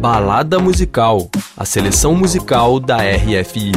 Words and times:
Balada 0.00 0.58
Musical, 0.58 1.30
a 1.56 1.64
seleção 1.64 2.14
musical 2.14 2.78
da 2.78 2.98
RFI. 2.98 3.72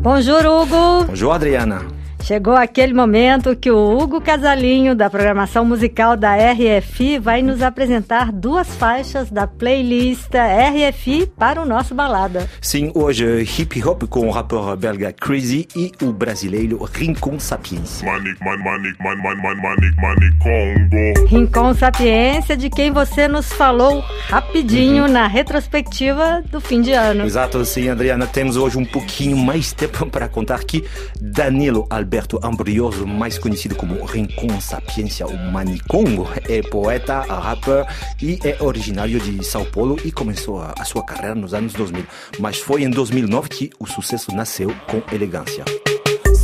Bonjour, 0.00 0.40
Hugo. 0.44 1.04
Bonjour, 1.06 1.32
Adriana. 1.32 1.93
Chegou 2.24 2.54
aquele 2.54 2.94
momento 2.94 3.54
que 3.54 3.70
o 3.70 3.98
Hugo 3.98 4.18
Casalinho, 4.18 4.94
da 4.94 5.10
programação 5.10 5.62
musical 5.62 6.16
da 6.16 6.34
RFI, 6.34 7.18
vai 7.18 7.42
nos 7.42 7.60
apresentar 7.60 8.32
duas 8.32 8.66
faixas 8.76 9.30
da 9.30 9.46
playlist 9.46 10.30
RFI 10.32 11.26
para 11.26 11.60
o 11.60 11.66
nosso 11.66 11.94
balada. 11.94 12.48
Sim, 12.62 12.90
hoje 12.94 13.42
hip 13.42 13.86
hop 13.86 14.04
com 14.04 14.26
o 14.26 14.30
rapper 14.30 14.74
belga 14.74 15.12
Crazy 15.12 15.68
e 15.76 15.92
o 16.02 16.14
brasileiro 16.14 16.82
Rincon 16.94 17.38
Sapiência. 17.38 18.10
Manic, 18.10 18.42
man, 18.42 18.56
manic, 18.56 18.98
man, 19.02 19.16
man, 19.16 19.36
man, 19.42 19.56
manic, 19.56 19.94
manic, 20.00 20.38
Congo. 20.38 21.26
Rincon 21.28 21.74
Sapiência, 21.74 22.56
de 22.56 22.70
quem 22.70 22.90
você 22.90 23.28
nos 23.28 23.52
falou 23.52 24.02
rapidinho 24.28 25.04
uhum. 25.04 25.12
na 25.12 25.26
retrospectiva 25.26 26.42
do 26.50 26.58
fim 26.58 26.80
de 26.80 26.92
ano. 26.92 27.26
Exato, 27.26 27.62
sim, 27.66 27.90
Adriana. 27.90 28.26
Temos 28.26 28.56
hoje 28.56 28.78
um 28.78 28.84
pouquinho 28.86 29.36
mais 29.36 29.74
tempo 29.74 30.06
para 30.08 30.26
contar 30.26 30.64
que 30.64 30.82
Danilo 31.20 31.86
Alberto 31.90 32.13
Alberto 32.14 32.38
Ambrioso, 32.44 33.04
mais 33.04 33.38
conhecido 33.38 33.74
como 33.74 34.04
Rincon 34.04 34.60
Sapiência, 34.60 35.26
o 35.26 35.36
Manicongo, 35.50 36.28
é 36.48 36.62
poeta, 36.62 37.22
rapper 37.22 37.84
e 38.22 38.38
é 38.44 38.56
originário 38.62 39.18
de 39.18 39.44
São 39.44 39.64
Paulo 39.64 39.96
e 40.04 40.12
começou 40.12 40.62
a 40.62 40.84
sua 40.84 41.04
carreira 41.04 41.34
nos 41.34 41.52
anos 41.54 41.72
2000. 41.72 42.06
Mas 42.38 42.58
foi 42.58 42.84
em 42.84 42.90
2009 42.90 43.48
que 43.48 43.70
o 43.80 43.86
sucesso 43.88 44.32
nasceu 44.32 44.72
com 44.86 45.02
elegância. 45.12 45.64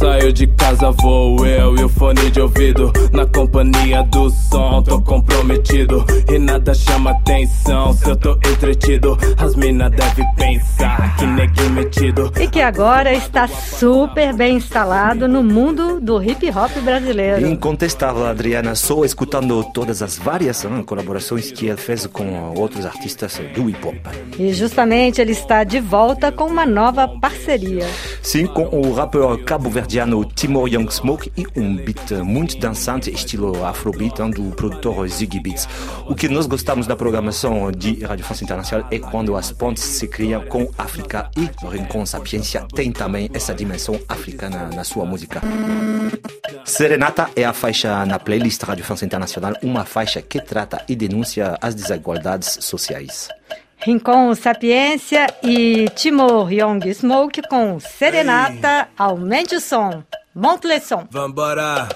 Saio 0.01 0.33
de 0.33 0.47
casa, 0.47 0.91
vou 0.93 1.47
eu 1.47 1.77
e 1.77 1.85
o 1.85 1.89
fone 1.91 2.31
de 2.31 2.41
ouvido. 2.41 2.91
Na 3.13 3.27
companhia 3.27 4.03
do 4.05 4.31
som, 4.31 4.83
tô 4.83 4.99
comprometido. 5.03 6.07
E 6.27 6.39
nada 6.39 6.73
chama 6.73 7.11
atenção 7.11 7.93
se 7.93 8.09
eu 8.09 8.17
tô 8.17 8.33
entretido. 8.33 9.19
As 9.37 9.55
minas 9.57 9.91
devem 9.91 10.27
pensar 10.37 11.17
que 11.17 11.27
neguinho 11.27 11.71
metido. 11.71 12.33
Que 12.61 12.65
agora 12.65 13.11
está 13.15 13.49
super 13.49 14.35
bem 14.35 14.57
instalado 14.57 15.27
no 15.27 15.43
mundo 15.43 15.99
do 15.99 16.23
hip 16.23 16.47
hop 16.51 16.71
brasileiro. 16.85 17.47
Incontestável, 17.47 18.27
Adriana, 18.27 18.75
só 18.75 19.03
escutando 19.03 19.65
todas 19.73 20.03
as 20.03 20.19
várias 20.19 20.63
hein, 20.63 20.83
colaborações 20.83 21.51
que 21.51 21.69
ele 21.69 21.79
fez 21.79 22.05
com 22.05 22.53
outros 22.55 22.85
artistas 22.85 23.41
do 23.55 23.71
hip 23.71 23.83
hop. 23.87 23.97
E 24.39 24.53
justamente 24.53 25.23
ele 25.23 25.33
está 25.33 25.65
de 25.65 25.81
volta 25.81 26.31
com 26.31 26.45
uma 26.45 26.67
nova 26.67 27.09
parceria. 27.09 27.87
Sim, 28.23 28.45
com 28.45 28.65
o 28.65 28.93
rapper 28.93 29.43
Cabo 29.43 29.71
Verde 29.71 29.95
indiano 29.95 30.23
Timor 30.27 30.69
Young 30.69 30.91
Smoke 30.91 31.33
e 31.39 31.47
um 31.59 31.77
beat 31.77 32.11
muito 32.23 32.59
dançante, 32.59 33.11
estilo 33.11 33.65
afrobeat, 33.65 34.19
do 34.35 34.51
produtor 34.51 35.09
Ziggy 35.09 35.41
Beats. 35.41 35.67
O 36.07 36.15
que 36.15 36.29
nós 36.29 36.47
gostamos 36.47 36.87
da 36.87 36.95
programação 36.95 37.73
de 37.73 38.05
Rádio 38.05 38.27
France 38.27 38.45
Internacional 38.45 38.87
é 38.91 38.99
quando 38.99 39.35
as 39.35 39.51
pontes 39.51 39.83
se 39.83 40.07
criam 40.07 40.43
com 40.43 40.69
África 40.77 41.31
e 41.39 41.49
Rincon 41.67 42.05
Sapiência 42.51 42.67
tem 42.75 42.91
também 42.91 43.31
essa 43.33 43.55
dimensão 43.55 44.01
africana 44.09 44.71
na 44.75 44.83
sua 44.83 45.05
música. 45.05 45.41
Serenata 46.65 47.31
é 47.37 47.45
a 47.45 47.53
faixa 47.53 48.05
na 48.05 48.19
playlist 48.19 48.61
Rádio 48.63 48.85
France 48.85 49.05
Internacional, 49.05 49.55
uma 49.63 49.85
faixa 49.85 50.21
que 50.21 50.41
trata 50.41 50.83
e 50.89 50.97
denuncia 50.97 51.57
as 51.61 51.75
desigualdades 51.75 52.59
sociais. 52.61 53.29
Rincon 53.79 54.35
Sapiência 54.35 55.27
e 55.43 55.89
Timor 55.95 56.53
Young 56.53 56.93
Smoke 56.93 57.43
com 57.49 57.79
Serenata, 57.79 58.89
aumente 58.99 59.55
o 59.55 59.61
som, 59.61 60.03
monte 60.35 60.67
le 60.67 60.81
som. 60.81 61.07
Vambora! 61.11 61.89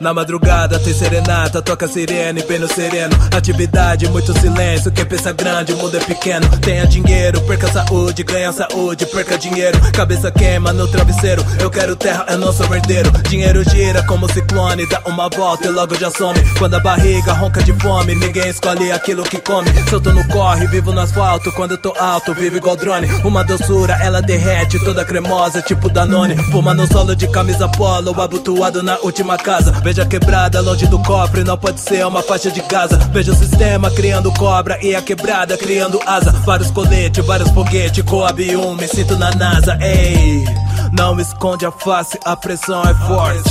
Na 0.00 0.14
madrugada 0.14 0.78
tem 0.78 0.94
serenata, 0.94 1.60
toca 1.60 1.86
sirene 1.86 2.42
bem 2.44 2.58
no 2.58 2.66
sereno. 2.66 3.14
Atividade, 3.36 4.08
muito 4.08 4.32
silêncio. 4.40 4.90
Quem 4.90 5.04
pensa 5.04 5.30
grande, 5.30 5.74
o 5.74 5.76
mundo 5.76 5.94
é 5.94 6.00
pequeno. 6.00 6.48
Tenha 6.56 6.86
dinheiro, 6.86 7.38
perca 7.42 7.70
saúde, 7.70 8.22
ganha 8.22 8.50
saúde, 8.50 9.04
perca 9.04 9.36
dinheiro. 9.36 9.78
Cabeça 9.92 10.30
queima 10.30 10.72
no 10.72 10.88
travesseiro. 10.88 11.44
Eu 11.60 11.68
quero 11.68 11.94
terra, 11.96 12.24
eu 12.30 12.38
não 12.38 12.50
sou 12.50 12.74
herdeiro. 12.74 13.10
Dinheiro 13.28 13.62
gira 13.68 14.02
como 14.04 14.26
ciclone, 14.32 14.88
dá 14.88 15.02
uma 15.04 15.28
volta 15.28 15.68
e 15.68 15.70
logo 15.70 15.94
já 15.94 16.10
some. 16.10 16.40
Quando 16.58 16.76
a 16.76 16.80
barriga 16.80 17.34
ronca 17.34 17.62
de 17.62 17.74
fome, 17.74 18.14
ninguém 18.14 18.48
escolhe 18.48 18.90
aquilo 18.90 19.22
que 19.22 19.38
come. 19.38 19.68
Solto 19.90 20.14
no 20.14 20.26
corre, 20.28 20.66
vivo 20.68 20.94
no 20.94 21.00
asfalto. 21.02 21.52
Quando 21.52 21.72
eu 21.72 21.78
tô 21.78 21.94
alto, 22.00 22.32
vivo 22.32 22.56
igual 22.56 22.74
drone. 22.74 23.06
Uma 23.22 23.44
doçura, 23.44 23.98
ela 24.00 24.22
derrete, 24.22 24.82
toda 24.82 25.04
cremosa, 25.04 25.60
tipo 25.60 25.90
Danone. 25.90 26.36
Puma 26.50 26.72
no 26.72 26.86
solo 26.86 27.14
de 27.14 27.28
camisa 27.28 27.68
polo, 27.68 28.18
abotoado 28.18 28.82
na 28.82 28.96
última 29.00 29.36
casa. 29.36 29.89
Veja 29.90 30.04
a 30.04 30.06
quebrada, 30.06 30.60
longe 30.60 30.86
do 30.86 31.00
cofre, 31.00 31.42
não 31.42 31.58
pode 31.58 31.80
ser 31.80 32.06
uma 32.06 32.22
faixa 32.22 32.48
de 32.48 32.62
casa. 32.62 32.96
Veja 33.12 33.32
o 33.32 33.34
sistema 33.34 33.90
criando 33.90 34.30
cobra 34.34 34.78
e 34.80 34.94
a 34.94 35.02
quebrada 35.02 35.58
criando 35.58 35.98
asa. 36.06 36.30
Vários 36.30 36.70
coletes, 36.70 37.26
vários 37.26 37.50
foguetes, 37.50 38.04
Coab 38.04 38.40
1, 38.40 38.76
me 38.76 38.86
sinto 38.86 39.16
na 39.16 39.32
NASA, 39.32 39.76
ei. 39.82 40.44
Não 40.92 41.18
esconde 41.18 41.66
a 41.66 41.72
face, 41.72 42.16
a 42.24 42.36
pressão 42.36 42.84
é 42.84 42.94
forte. 42.94 43.50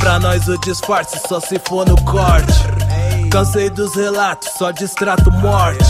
Pra 0.00 0.18
nós 0.18 0.48
o 0.48 0.58
disfarce 0.58 1.20
só 1.28 1.38
se 1.38 1.60
for 1.60 1.86
no 1.86 1.94
corte. 2.02 2.58
Cansei 3.30 3.70
dos 3.70 3.94
relatos, 3.94 4.48
só 4.58 4.72
distrato 4.72 5.30
morte 5.30 5.86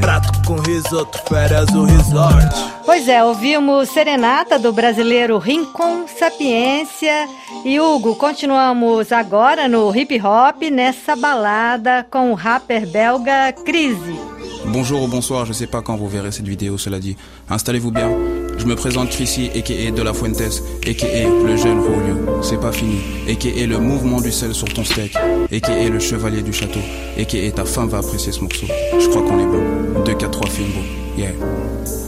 prato 0.00 0.42
com 0.46 0.56
risoto, 0.56 1.18
férias 1.28 1.68
o 1.70 1.84
resort. 1.84 2.54
Pois 2.84 3.08
é, 3.08 3.22
ouvimos 3.22 3.88
Serenata 3.88 4.58
do 4.58 4.72
brasileiro 4.72 5.38
Rincon 5.38 6.06
Sapiência. 6.06 7.28
E 7.64 7.80
Hugo, 7.80 8.16
continuamos 8.16 9.12
agora 9.12 9.68
no 9.68 9.94
hip 9.94 10.20
hop, 10.20 10.62
nessa 10.70 11.14
balada 11.16 12.06
com 12.10 12.32
o 12.32 12.34
rapper 12.34 12.86
belga 12.86 13.52
Crise. 13.64 14.18
Bonjour 14.66 15.02
ou 15.02 15.08
bonsoir, 15.08 15.44
je 15.46 15.52
sais 15.52 15.66
pas 15.66 15.82
quand 15.82 15.96
vous 15.96 16.08
verrez 16.08 16.32
cette 16.32 16.48
vidéo, 16.48 16.78
cela 16.78 16.98
dit. 16.98 17.16
Installez-vous 17.48 17.90
bien. 17.90 18.41
Je 18.58 18.66
me 18.66 18.76
présente 18.76 19.10
Chrissy, 19.10 19.50
a.k.a. 19.54 19.90
De 19.90 20.02
La 20.02 20.12
Fuentes, 20.12 20.40
a.k.a. 20.86 21.46
le 21.46 21.56
jeune 21.56 21.80
Rolio. 21.80 22.42
C'est 22.42 22.60
pas 22.60 22.72
fini. 22.72 22.98
a.k.a. 23.28 23.66
le 23.66 23.78
mouvement 23.78 24.20
du 24.20 24.30
sel 24.30 24.54
sur 24.54 24.68
ton 24.68 24.84
steak. 24.84 25.16
a.k.a. 25.16 25.88
le 25.88 25.98
chevalier 25.98 26.42
du 26.42 26.52
château. 26.52 26.80
a.k.a. 27.18 27.50
ta 27.52 27.64
femme 27.64 27.88
va 27.88 27.98
apprécier 27.98 28.32
ce 28.32 28.40
morceau. 28.40 28.66
Je 28.98 29.08
crois 29.08 29.22
qu'on 29.22 29.38
est 29.40 29.46
bon. 29.46 30.02
2, 30.04 30.14
4, 30.14 30.30
3 30.30 30.50
films 30.50 30.70
beau. 30.72 31.01
Yeah. 31.16 31.36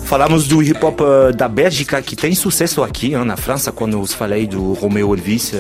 Falamos 0.04 0.46
do 0.46 0.62
hip 0.62 0.84
hop 0.84 1.00
eh, 1.00 1.32
da 1.32 1.48
Bélgica, 1.48 2.00
que 2.00 2.14
tem 2.14 2.34
sucesso 2.34 2.82
aqui 2.82 3.10
na 3.16 3.36
França, 3.36 3.72
quando 3.72 3.94
eu 3.94 4.06
falei 4.06 4.46
do 4.46 4.74
Romeo 4.74 5.14
Elvis. 5.14 5.54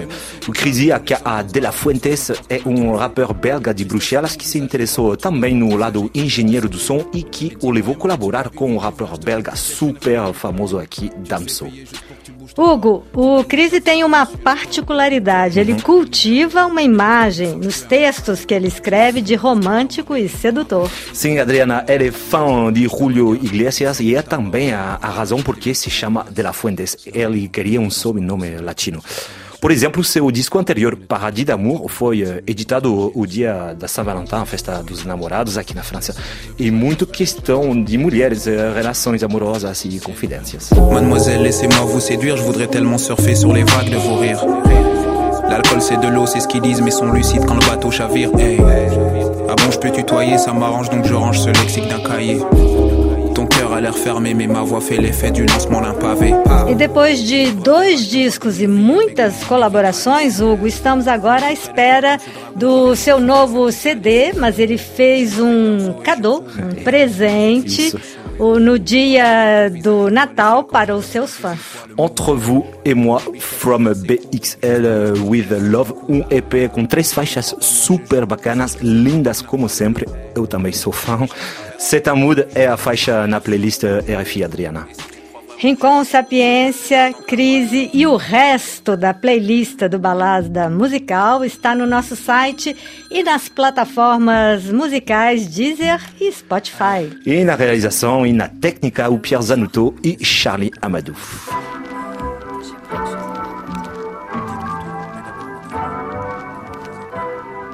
O 0.46 0.52
Crisi, 0.52 0.90
a 0.92 1.42
De 1.42 1.60
La 1.60 1.72
Fuentes, 1.72 2.30
é 2.48 2.60
um 2.66 2.94
rapper 2.94 3.32
belga 3.32 3.72
de 3.74 3.84
Bruxelas 3.84 4.36
que 4.36 4.46
se 4.46 4.58
interessou 4.58 5.16
também 5.16 5.54
no 5.54 5.76
lado 5.76 6.10
engenheiro 6.14 6.68
do 6.68 6.78
som 6.78 7.04
e 7.12 7.22
que 7.22 7.56
o 7.62 7.70
levou 7.70 7.94
a 7.94 7.98
colaborar 7.98 8.50
com 8.50 8.76
o 8.76 8.78
rapper 8.78 9.08
belga 9.18 9.56
super 9.56 10.32
famoso 10.34 10.78
aqui, 10.78 11.10
Damso. 11.26 11.66
Hugo, 12.56 13.04
o 13.12 13.42
Crise 13.42 13.80
tem 13.80 14.04
uma 14.04 14.26
particularidade. 14.26 15.58
Ele 15.58 15.72
uhum. 15.72 15.80
cultiva 15.80 16.66
uma 16.66 16.82
imagem 16.82 17.56
nos 17.56 17.80
textos 17.80 18.44
que 18.44 18.54
ele 18.54 18.68
escreve 18.68 19.20
de 19.20 19.34
romântico 19.34 20.14
e 20.14 20.28
sedutor. 20.28 20.88
Sim, 21.12 21.38
Adriana, 21.38 21.84
ele 21.88 22.08
é 22.08 22.12
fã 22.12 22.72
de 22.72 22.86
Julio 22.86 23.33
Iglesias 23.34 24.00
e 24.00 24.14
é 24.14 24.22
também 24.22 24.72
a, 24.72 24.98
a 25.00 25.08
razão 25.10 25.42
por 25.42 25.56
que 25.56 25.74
se 25.74 25.90
chama 25.90 26.26
De 26.30 26.42
La 26.42 26.52
Fuentes. 26.52 26.96
Ele 27.06 27.48
queria 27.48 27.80
um 27.80 27.90
sobrenome 27.90 28.56
latino. 28.58 29.02
Por 29.64 29.70
exemplo, 29.70 30.04
seu 30.04 30.30
disco 30.30 30.58
anterior, 30.58 30.94
Paradis 30.94 31.46
d'Amour, 31.46 31.88
foi 31.88 32.20
eh, 32.20 32.42
editado 32.46 33.10
o 33.14 33.26
dia 33.26 33.74
da 33.74 33.88
Saint 33.88 34.04
Valentin, 34.04 34.34
a 34.34 34.44
festa 34.44 34.82
dos 34.82 35.06
namorados 35.06 35.56
aqui 35.56 35.74
na 35.74 35.82
França, 35.82 36.14
e 36.58 36.70
muito 36.70 37.06
questão 37.06 37.82
de 37.82 37.96
mulheres, 37.96 38.46
eh, 38.46 38.72
relações 38.74 39.22
amorosas 39.22 39.86
e 39.86 39.98
confidências. 40.00 40.68
Mademoiselle, 40.92 41.42
laissez-moi 41.42 41.80
vous 41.86 42.00
séduire, 42.00 42.36
je 42.36 42.42
voudrais 42.42 42.66
tellement 42.66 42.98
surfer 42.98 43.34
sur 43.34 43.54
les 43.54 43.64
vagues 43.64 43.88
de 43.88 43.96
vos 43.96 44.16
rires. 44.16 44.44
L'alcool 45.48 45.80
c'est 45.80 45.98
de 45.98 46.08
l'eau, 46.08 46.26
c'est 46.26 46.40
ce 46.40 46.48
qu'ils 46.48 46.60
disent, 46.60 46.82
mais 46.82 46.90
sont 46.90 47.10
lucides 47.10 47.46
quand 47.46 47.54
le 47.54 47.66
bateau 47.66 47.90
chavire. 47.90 48.30
Hey. 48.38 48.58
Ah 49.48 49.54
bon, 49.56 49.70
je 49.70 49.78
peux 49.78 49.90
tutoyer, 49.90 50.36
ça 50.36 50.52
m'arrange 50.52 50.90
donc 50.90 51.06
je 51.06 51.14
range 51.14 51.40
ce 51.40 51.48
lexique 51.48 51.88
d'un 51.88 52.00
cahier. 52.00 52.38
L'air 53.84 53.98
fermé, 53.98 54.32
mais 54.32 54.46
ma 54.46 54.62
voix 54.62 54.80
fait 54.80 54.96
l'effet 54.96 55.30
du 55.30 55.44
lancement 55.44 55.82
d'un 55.82 55.92
pavé. 55.92 56.32
E 56.70 56.74
depois 56.74 57.22
de 57.22 57.50
dois 57.50 58.08
discos 58.08 58.58
e 58.58 58.66
muitas 58.66 59.44
colaborações, 59.44 60.40
Hugo, 60.40 60.66
estamos 60.66 61.06
agora 61.06 61.48
à 61.48 61.52
espera 61.52 62.16
do 62.56 62.96
seu 62.96 63.20
novo 63.20 63.70
CD, 63.70 64.32
mas 64.34 64.58
ele 64.58 64.78
fez 64.78 65.38
um 65.38 65.92
cadeau, 66.02 66.42
um 66.58 66.82
presente. 66.82 67.88
Isso 67.88 68.23
no 68.38 68.78
dia 68.78 69.70
do 69.82 70.10
Natal 70.10 70.64
para 70.64 70.94
os 70.94 71.06
seus 71.06 71.34
fãs. 71.34 71.58
Entre 71.96 72.32
vous 72.34 72.64
et 72.84 72.94
moi, 72.94 73.20
From 73.38 73.84
BXL 73.84 75.22
with 75.28 75.46
Love, 75.70 75.92
um 76.08 76.24
EP 76.30 76.70
com 76.72 76.84
três 76.84 77.12
faixas 77.12 77.54
super 77.60 78.26
bacanas, 78.26 78.76
lindas 78.80 79.40
como 79.40 79.68
sempre. 79.68 80.06
Eu 80.34 80.46
também 80.46 80.72
sou 80.72 80.92
fã. 80.92 81.18
Mood 82.16 82.46
é 82.54 82.66
a 82.66 82.76
faixa 82.76 83.26
na 83.26 83.40
playlist 83.40 83.82
RFI 83.84 84.44
Adriana. 84.44 84.88
Rincon 85.58 86.04
Sapiência, 86.04 87.12
Crise 87.26 87.90
e 87.92 88.06
o 88.06 88.16
resto 88.16 88.96
da 88.96 89.14
playlist 89.14 89.78
do 89.88 89.98
Balada 89.98 90.68
Musical 90.68 91.44
está 91.44 91.74
no 91.74 91.86
nosso 91.86 92.16
site 92.16 92.76
e 93.10 93.22
nas 93.22 93.48
plataformas 93.48 94.64
musicais 94.64 95.46
Deezer 95.46 96.00
e 96.20 96.30
Spotify. 96.32 97.08
E 97.24 97.44
na 97.44 97.54
realização 97.54 98.26
e 98.26 98.32
na 98.32 98.48
técnica, 98.48 99.08
o 99.08 99.18
Pierre 99.18 99.44
Zanuto 99.44 99.94
e 100.02 100.22
Charlie 100.24 100.72
Amadou. 100.82 101.14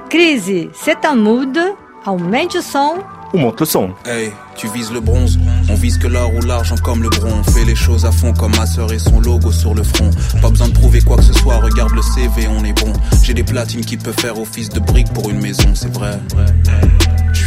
Crise, 0.09 0.71
c'est 0.75 1.05
un 1.07 1.17
mood, 1.17 1.57
aumente 2.05 2.59
o 2.59 2.63
som 2.63 2.99
ou 3.33 3.39
monte 3.39 3.61
le 3.61 3.67
son. 3.67 3.95
Hey, 4.05 4.33
tu 4.57 4.69
vises 4.69 4.91
le 4.91 5.01
bronze, 5.01 5.39
on 5.71 5.75
vise 5.75 5.99
que 5.99 6.07
l'or 6.07 6.35
ou 6.35 6.41
l'argent 6.41 6.77
comme 6.83 7.03
le 7.03 7.09
bronze. 7.09 7.45
On 7.47 7.51
fait 7.51 7.65
les 7.65 7.75
choses 7.75 8.05
à 8.05 8.13
fond 8.13 8.33
comme 8.33 8.53
ma 8.57 8.67
sœur 8.67 8.93
et 8.93 8.99
son 8.99 9.21
logo 9.21 9.53
sur 9.53 9.75
le 9.75 9.83
front. 9.83 10.11
Pas 10.43 10.51
besoin 10.51 10.69
de 10.69 10.75
prouver 10.75 11.01
quoi 11.01 11.17
que 11.17 11.23
ce 11.23 11.33
soit, 11.33 11.57
regarde 11.57 11.93
le 11.95 12.03
CV, 12.03 12.49
on 12.49 12.65
est 12.65 12.73
bon. 12.73 12.93
J'ai 13.23 13.35
des 13.35 13.45
platines 13.45 13.85
qui 13.85 13.97
peuvent 13.97 14.19
faire 14.19 14.39
office 14.39 14.69
de 14.69 14.81
briques 14.81 15.13
pour 15.13 15.31
une 15.31 15.41
maison, 15.41 15.75
c'est 15.75 15.93
vrai. 15.93 16.19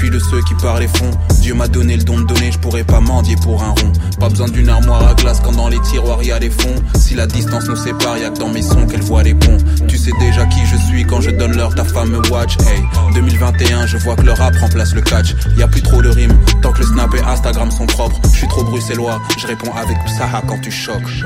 Suis 0.03 0.09
de 0.09 0.19
ceux 0.19 0.41
qui 0.41 0.53
parlent 0.55 0.81
les 0.81 0.87
fonds. 0.87 1.11
Dieu 1.39 1.53
m'a 1.53 1.67
donné 1.67 1.95
le 1.95 2.03
don 2.03 2.19
de 2.19 2.25
donner, 2.25 2.51
je 2.51 2.59
pourrais 2.59 2.83
pas 2.83 2.99
mendier 2.99 3.37
pour 3.37 3.63
un 3.63 3.69
rond. 3.69 3.93
Pas 4.19 4.27
besoin 4.27 4.49
d'une 4.49 4.67
armoire 4.67 5.07
à 5.07 5.13
glace 5.13 5.39
quand 5.41 5.53
dans 5.53 5.69
les 5.69 5.79
tiroirs 5.79 6.21
y 6.23 6.31
a 6.31 6.39
des 6.39 6.49
fonds. 6.49 6.75
Si 6.95 7.15
la 7.15 7.25
distance 7.25 7.67
nous 7.69 7.75
sépare, 7.75 8.17
y'a 8.17 8.29
que 8.29 8.39
dans 8.39 8.49
mes 8.49 8.61
sons 8.61 8.85
qu'elle 8.85 9.01
voit 9.01 9.23
les 9.23 9.33
ponts. 9.33 9.57
Tu 9.87 9.97
sais 9.97 10.11
déjà 10.19 10.45
qui 10.47 10.59
je 10.65 10.75
suis 10.87 11.05
quand 11.05 11.21
je 11.21 11.29
donne 11.29 11.55
l'heure, 11.55 11.73
ta 11.73 11.85
femme 11.85 12.09
me 12.09 12.17
watch. 12.29 12.57
Hey, 12.67 12.83
2021, 13.13 13.85
je 13.87 13.97
vois 13.97 14.15
que 14.15 14.23
le 14.23 14.33
rap 14.33 14.53
remplace 14.57 14.93
le 14.93 15.01
catch. 15.01 15.35
Y 15.57 15.63
a 15.63 15.67
plus 15.67 15.81
trop 15.81 16.01
de 16.01 16.09
rimes, 16.09 16.37
tant 16.61 16.73
que 16.73 16.79
le 16.79 16.85
snap 16.85 17.13
et 17.15 17.21
Instagram 17.21 17.71
sont 17.71 17.85
propres. 17.85 18.19
Je 18.33 18.37
suis 18.39 18.47
trop 18.49 18.63
bruxellois, 18.65 19.21
je 19.37 19.47
réponds 19.47 19.71
avec 19.73 19.97
Psaha 20.05 20.41
quand 20.47 20.59
tu 20.59 20.71
choques. 20.71 21.23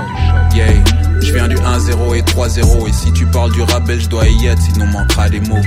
Yeah, 0.54 0.68
je 1.22 1.34
viens 1.34 1.48
du 1.48 1.56
1-0 1.56 2.16
et 2.16 2.22
3-0. 2.22 2.90
Et 2.90 2.94
si 2.94 3.12
tu 3.14 3.26
parles 3.26 3.52
du 3.54 3.62
rap 3.64 3.90
je 3.90 4.08
dois 4.08 4.28
y 4.28 4.48
être, 4.48 4.62
sinon 4.62 4.86
manquera 4.86 5.30
des 5.30 5.40
mots. 5.40 5.62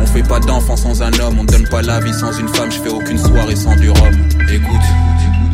On 0.00 0.06
fait 0.06 0.22
pas 0.22 0.40
d'enfant 0.40 0.76
sans 0.76 1.02
un 1.02 1.12
homme, 1.20 1.38
on 1.40 1.44
donne 1.44 1.68
pas 1.68 1.82
la 1.82 2.00
vie 2.00 2.14
sans 2.14 2.32
une 2.38 2.48
femme, 2.48 2.70
je 2.70 2.80
fais 2.80 2.88
aucune 2.88 3.18
soirée 3.18 3.56
sans 3.56 3.76
du 3.76 3.90
rhum. 3.90 4.14
Écoute, 4.52 4.86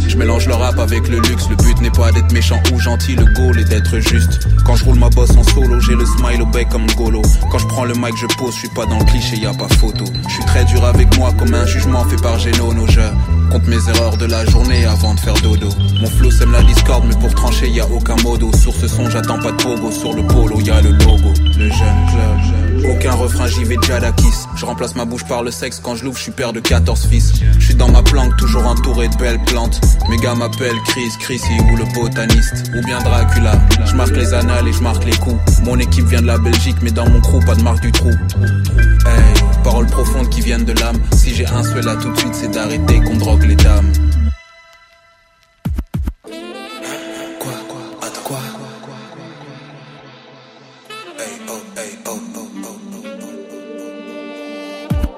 je 0.07 0.17
mélange 0.17 0.47
le 0.47 0.55
rap 0.55 0.79
avec 0.79 1.09
le 1.09 1.19
luxe, 1.19 1.49
le 1.49 1.57
but 1.57 1.81
n'est 1.81 1.91
pas 1.91 2.13
d'être 2.13 2.33
méchant 2.33 2.61
ou 2.73 2.79
gentil, 2.79 3.17
le 3.17 3.25
goal 3.35 3.59
est 3.59 3.65
d'être 3.65 3.99
juste. 3.99 4.47
Quand 4.65 4.77
je 4.77 4.85
roule 4.85 4.99
ma 4.99 5.09
bosse 5.11 5.37
en 5.37 5.43
solo, 5.43 5.81
j'ai 5.81 5.95
le 5.95 6.05
smile 6.05 6.43
au 6.43 6.47
bec 6.47 6.69
comme 6.69 6.87
Golo. 6.97 7.23
Quand 7.51 7.59
je 7.59 7.67
prends 7.67 7.85
le 7.85 7.95
mic, 7.95 8.17
je 8.17 8.27
pose, 8.37 8.55
je 8.55 8.61
suis 8.61 8.69
pas 8.69 8.87
dans 8.87 8.99
le 8.99 9.05
cliché, 9.05 9.37
y 9.37 9.47
a 9.47 9.53
pas 9.53 9.69
photo. 9.81 10.05
Je 10.29 10.35
suis 10.35 10.45
très 10.45 10.65
dur 10.67 10.85
avec 10.85 11.17
moi 11.19 11.33
comme 11.39 11.53
un 11.53 11.67
jugement 11.67 12.05
fait 12.05 12.21
par 12.23 12.39
Geno, 12.39 12.73
nos 12.73 12.87
jeux. 12.87 13.11
Compte 13.51 13.67
mes 13.67 13.89
erreurs 13.89 14.17
de 14.17 14.27
la 14.27 14.45
journée 14.47 14.85
avant 14.85 15.15
de 15.15 15.21
faire 15.21 15.35
dodo. 15.43 15.69
Mon 16.01 16.07
flow 16.07 16.31
sème 16.31 16.53
la 16.53 16.63
discorde, 16.63 17.05
mais 17.09 17.17
pour 17.17 17.35
trancher, 17.35 17.69
y 17.69 17.81
a 17.81 17.89
aucun 17.89 18.17
modo. 18.23 18.51
Sur 18.57 18.75
ce 18.75 18.89
son, 18.89 19.11
j'attends 19.11 19.39
pas 19.39 19.53
de 19.53 19.63
pogo. 19.63 19.91
Sur 19.91 20.13
le 20.15 20.23
polo, 20.27 20.61
y 20.61 20.71
a 20.71 20.81
le 20.81 20.91
logo. 20.91 21.33
Le 21.57 21.69
jeune 21.71 22.07
club. 22.11 22.64
Aucun 22.89 23.13
refrain, 23.13 23.47
j'y 23.47 23.65
vais 23.65 23.77
déjà 23.77 24.01
kiss. 24.13 24.47
Je 24.57 24.67
remplace 24.67 24.95
ma 24.95 25.05
bouche 25.05 25.25
par 25.25 25.43
le 25.43 25.51
sexe 25.51 25.81
quand 25.83 25.97
je 25.97 26.05
l'ouvre, 26.05 26.19
je 26.19 26.25
suis 26.25 26.33
père 26.33 26.53
de 26.53 26.61
14 26.61 27.07
fils. 27.07 27.33
Je 27.59 27.65
suis 27.65 27.75
dans 27.75 27.91
ma 27.91 28.03
planque, 28.03 28.37
toujours 28.37 28.67
entouré 28.67 29.09
de 29.09 29.17
belles 29.17 29.43
plantes. 29.47 29.81
Mes 30.11 30.17
gars 30.17 30.35
m'appellent 30.35 30.81
Chris, 30.87 31.11
Chrissy 31.21 31.53
ou 31.71 31.77
le 31.77 31.85
botaniste. 31.95 32.71
Ou 32.77 32.85
bien 32.85 32.99
Dracula. 33.01 33.53
Je 33.87 33.95
marque 33.95 34.17
les 34.17 34.35
annales 34.35 34.69
et 34.69 34.73
je 34.73 34.83
marque 34.83 35.05
les 35.05 35.17
coups. 35.17 35.41
Mon 35.63 35.79
équipe 35.79 36.07
vient 36.07 36.23
de 36.23 36.27
la 36.27 36.39
Belgique, 36.39 36.77
mais 36.83 36.91
dans 36.91 37.09
mon 37.09 37.21
crew, 37.21 37.45
pas 37.45 37.55
de 37.55 37.63
marque 37.63 37.81
du 37.81 37.93
trou. 37.93 38.11
Hey, 38.11 39.63
paroles 39.63 39.87
profondes 39.87 40.29
qui 40.29 40.41
viennent 40.41 40.65
de 40.65 40.73
l'âme. 40.73 40.99
Si 41.17 41.35
j'ai 41.35 41.47
un 41.47 41.63
souhait 41.63 41.83
là 41.83 41.97
tout 41.97 42.11
de 42.11 42.19
suite, 42.19 42.35
c'est 42.35 42.51
d'arrêter 42.51 43.01
qu'on 43.01 43.17
drogue 43.17 43.45
les 43.45 43.57
dames. 43.57 43.93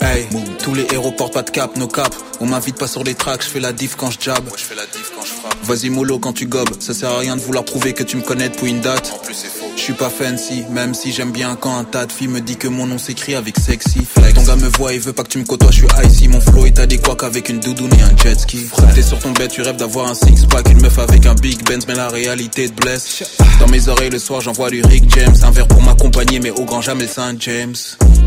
Hey, 0.00 0.26
tous 0.62 0.74
les 0.74 0.86
héros 0.92 1.10
portent 1.12 1.32
pas 1.32 1.42
de 1.42 1.50
cap, 1.50 1.76
no 1.76 1.88
cap. 1.88 2.14
On 2.40 2.46
m'invite 2.46 2.76
pas 2.76 2.86
sur 2.86 3.02
les 3.02 3.14
tracks, 3.14 3.42
je 3.42 3.48
fais 3.48 3.60
la 3.60 3.72
diff 3.72 3.96
quand 3.96 4.10
je 4.10 4.18
jab. 4.20 4.44
je 4.56 4.62
fais 4.62 4.74
la 4.74 4.84
diff 4.86 5.12
quand 5.14 5.24
je 5.24 5.32
frappe. 5.32 5.56
Vas-y 5.62 5.90
mollo 5.90 6.18
quand 6.18 6.32
tu 6.34 6.46
gobes, 6.46 6.80
ça 6.80 6.92
sert 6.92 7.10
à 7.10 7.18
rien 7.18 7.36
de 7.36 7.40
vouloir 7.40 7.64
prouver 7.64 7.94
que 7.94 8.02
tu 8.02 8.16
me 8.16 8.22
connais 8.22 8.48
depuis 8.48 8.70
une 8.70 8.80
date. 8.80 9.12
En 9.14 9.18
plus 9.18 9.34
c'est 9.34 9.48
faux. 9.48 9.65
Je 9.76 9.82
suis 9.82 9.92
pas 9.92 10.10
fancy, 10.10 10.64
même 10.70 10.94
si 10.94 11.12
j'aime 11.12 11.30
bien 11.30 11.54
quand 11.54 11.76
un 11.78 11.84
tas 11.84 12.06
de 12.06 12.12
filles 12.12 12.26
me 12.28 12.40
dit 12.40 12.56
que 12.56 12.66
mon 12.66 12.86
nom 12.86 12.98
s'écrit 12.98 13.36
avec 13.36 13.56
sexy. 13.56 14.00
Ton 14.34 14.42
gars 14.42 14.56
me 14.56 14.68
voit, 14.76 14.92
il 14.94 15.00
veut 15.00 15.12
pas 15.12 15.22
que 15.22 15.28
tu 15.28 15.38
me 15.38 15.44
côtoies, 15.44 15.70
je 15.70 15.76
suis 15.76 15.86
icy. 16.04 16.26
Mon 16.28 16.40
flow 16.40 16.66
est 16.66 16.78
adéquat 16.80 17.14
qu'avec 17.14 17.48
une 17.48 17.60
doudoune 17.60 17.92
et 17.94 18.02
un 18.02 18.16
jet 18.16 18.38
ski. 18.40 18.66
T'es 18.94 19.02
sur 19.02 19.18
ton 19.20 19.30
bed, 19.30 19.48
tu 19.50 19.62
rêves 19.62 19.76
d'avoir 19.76 20.08
un 20.08 20.14
six 20.14 20.44
pack, 20.46 20.68
une 20.70 20.80
meuf 20.80 20.98
avec 20.98 21.24
un 21.26 21.34
big 21.34 21.62
Benz, 21.64 21.84
mais 21.86 21.94
la 21.94 22.08
réalité 22.08 22.68
te 22.68 22.80
blesse. 22.80 23.22
Dans 23.60 23.68
mes 23.68 23.86
oreilles 23.88 24.10
le 24.10 24.18
soir, 24.18 24.40
j'envoie 24.40 24.70
du 24.70 24.82
Rick 24.82 25.04
James, 25.14 25.36
un 25.42 25.50
verre 25.52 25.68
pour 25.68 25.82
m'accompagner, 25.82 26.40
mais 26.40 26.50
au 26.50 26.64
grand 26.64 26.80
jamais 26.80 27.06
Saint 27.06 27.36
James. 27.38 27.76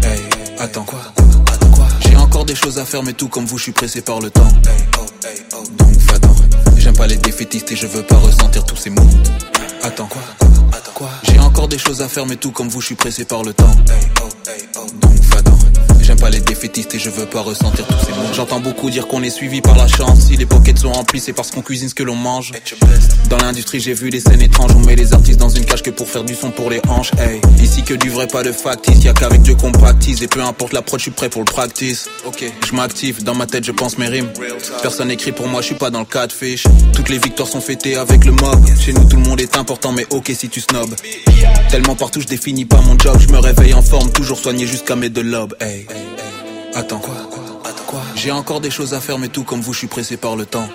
Hey, 0.03 0.19
attends 0.59 0.85
quoi? 0.85 1.01
J'ai 2.07 2.15
encore 2.15 2.45
des 2.45 2.55
choses 2.55 2.77
à 2.77 2.85
faire, 2.85 3.03
mais 3.03 3.13
tout 3.13 3.27
comme 3.27 3.45
vous, 3.45 3.57
je 3.57 3.63
suis 3.63 3.71
pressé 3.73 4.01
par 4.01 4.21
le 4.21 4.29
temps. 4.29 4.47
Donc 5.77 5.91
va-t'en. 5.97 6.35
J'aime 6.77 6.95
pas 6.95 7.07
les 7.07 7.17
défaitistes 7.17 7.71
et 7.71 7.75
je 7.75 7.87
veux 7.87 8.03
pas 8.03 8.17
ressentir 8.17 8.63
tous 8.63 8.77
ces 8.77 8.91
mots. 8.91 9.09
Attends 9.83 10.07
quoi? 10.07 10.21
J'ai 11.23 11.38
encore 11.59 11.67
des 11.67 11.77
choses 11.77 12.01
à 12.01 12.07
faire, 12.07 12.25
mais 12.25 12.37
tout 12.37 12.51
comme 12.51 12.69
vous, 12.69 12.79
je 12.79 12.85
suis 12.85 12.95
pressé 12.95 13.25
par 13.25 13.43
le 13.43 13.53
temps. 13.53 13.65
Va-t'en. 13.65 14.68
J'aime 16.09 16.17
pas 16.17 16.31
les 16.31 16.39
défaitistes 16.39 16.95
et 16.95 16.97
je 16.97 17.11
veux 17.11 17.27
pas 17.27 17.41
ressentir 17.41 17.85
tous 17.85 18.03
ces 18.03 18.11
mots. 18.13 18.33
J'entends 18.33 18.59
beaucoup 18.59 18.89
dire 18.89 19.07
qu'on 19.07 19.21
est 19.21 19.29
suivi 19.29 19.61
par 19.61 19.77
la 19.77 19.85
chance. 19.85 20.21
Si 20.21 20.37
les 20.37 20.47
pockets 20.47 20.79
sont 20.79 20.91
remplis, 20.91 21.19
c'est 21.19 21.33
parce 21.33 21.51
qu'on 21.51 21.61
cuisine 21.61 21.87
ce 21.87 21.93
que 21.93 22.01
l'on 22.01 22.15
mange. 22.15 22.51
Dans 23.29 23.37
l'industrie, 23.37 23.79
j'ai 23.79 23.93
vu 23.93 24.09
des 24.09 24.19
scènes 24.19 24.41
étranges. 24.41 24.71
On 24.75 24.79
met 24.79 24.95
les 24.95 25.13
artistes 25.13 25.39
dans 25.39 25.49
une 25.49 25.65
cage 25.65 25.83
que 25.83 25.91
pour 25.91 26.09
faire 26.09 26.23
du 26.23 26.33
son 26.33 26.49
pour 26.49 26.71
les 26.71 26.81
hanches. 26.87 27.11
Hey, 27.19 27.39
ici 27.61 27.83
que 27.83 27.93
du 27.93 28.09
vrai, 28.09 28.25
pas 28.25 28.41
de 28.41 28.51
factice. 28.51 29.03
Y'a 29.03 29.13
qu'avec 29.13 29.43
Dieu 29.43 29.53
qu'on 29.53 29.71
practice. 29.71 30.23
Et 30.23 30.27
peu 30.27 30.41
importe 30.41 30.73
l'approche, 30.73 31.01
je 31.01 31.03
suis 31.03 31.11
prêt 31.11 31.29
pour 31.29 31.41
le 31.41 31.45
practice. 31.45 32.09
Ok, 32.25 32.43
je 32.67 32.75
m'active. 32.75 33.23
Dans 33.23 33.35
ma 33.35 33.45
tête, 33.45 33.63
je 33.63 33.71
pense 33.71 33.99
mes 33.99 34.07
rimes. 34.07 34.29
Personne 34.81 35.11
écrit 35.11 35.31
pour 35.31 35.47
moi, 35.47 35.61
je 35.61 35.67
suis 35.67 35.75
pas 35.75 35.91
dans 35.91 35.99
le 35.99 36.05
catfish. 36.05 36.63
Toutes 36.91 37.09
les 37.09 37.19
victoires 37.19 37.47
sont 37.47 37.61
fêtées 37.61 37.97
avec 37.97 38.25
le 38.25 38.31
mob. 38.31 38.65
Chez 38.79 38.93
nous, 38.93 39.03
tout 39.03 39.17
le 39.17 39.29
monde 39.29 39.41
est 39.41 39.55
important, 39.57 39.91
mais 39.91 40.07
ok 40.09 40.31
si 40.35 40.49
tu 40.49 40.59
snobs. 40.59 40.95
Tellement 41.69 41.95
partout, 41.95 42.19
je 42.19 42.25
définis 42.25 42.65
pas 42.65 42.81
mon 42.81 42.97
job. 42.97 43.15
Je 43.19 43.31
me 43.31 43.37
réveille 43.37 43.75
en 43.75 43.83
forme, 43.83 44.11
toujours 44.11 44.39
soigné 44.39 44.65
jusqu'à 44.65 44.95
mes 44.95 45.09
deux 45.09 45.21
lobes. 45.21 45.55
Hey. 45.59 45.85
Attends 46.75 46.99
quoi, 46.99 47.15
Attends 47.65 47.83
quoi 47.87 48.01
J'ai 48.15 48.31
encore 48.31 48.61
des 48.61 48.69
choses 48.71 48.93
à 48.93 48.99
faire 49.01 49.17
mais 49.17 49.27
tout 49.29 49.43
comme 49.43 49.61
vous 49.61 49.73
je 49.73 49.79
suis 49.79 49.87
pressé 49.87 50.17
par 50.17 50.35
le 50.35 50.45
temps 50.45 50.67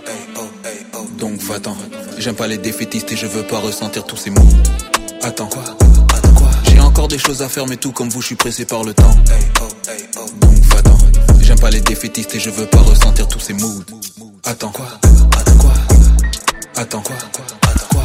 Donc 1.19 1.41
va-t'en 1.41 1.77
J'aime 2.19 2.35
pas 2.35 2.47
les 2.47 2.59
défaitistes 2.59 3.11
et 3.13 3.17
je 3.17 3.27
veux 3.27 3.43
pas 3.43 3.59
ressentir 3.59 4.05
tous 4.05 4.17
ces 4.17 4.31
mots 4.31 4.47
Attends 5.23 5.47
quoi 5.47 5.63
Attends 6.15 6.35
quoi 6.35 6.51
J'ai 6.69 6.81
encore 6.81 7.09
des 7.09 7.19
choses 7.19 7.43
à 7.43 7.49
faire 7.49 7.67
mais 7.67 7.77
tout 7.77 7.93
comme 7.93 8.09
vous 8.09 8.21
je 8.21 8.27
suis 8.27 8.35
pressé 8.37 8.65
par 8.65 8.85
le 8.85 8.93
temps 8.95 9.15
Donc 10.41 10.55
va-t'en 10.65 10.99
J'aime 11.41 11.61
pas 11.61 11.71
les 11.71 11.81
défaitistes 11.81 12.35
et 12.35 12.41
je 12.41 12.51
veux 12.51 12.67
pas 12.67 12.81
ressentir 12.81 13.29
tous 13.29 13.41
ces 13.41 13.55
moods 13.55 13.83
Attends 14.45 14.71
quoi 14.71 14.87
Attends 15.39 15.57
quoi 15.57 15.73
Attends 16.77 17.01
quoi 17.03 17.17
Attends 17.67 17.89
quoi 17.89 18.05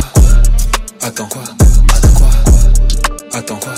Attends 1.01 1.27
quoi 1.27 1.43
Attends 1.91 2.09
quoi 2.13 2.29
Attends 3.33 3.55
quoi 3.57 3.73